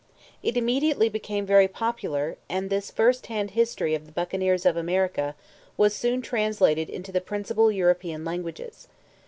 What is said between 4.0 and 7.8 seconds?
the Buccaneers of America was soon translated into the principal